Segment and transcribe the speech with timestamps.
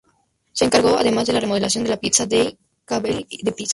[0.51, 3.69] Se encargó además de la remodelación de la Piazza dei Cavalieri de Pisa.